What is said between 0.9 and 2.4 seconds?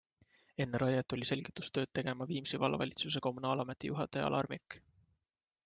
tuli selgitustööd tegema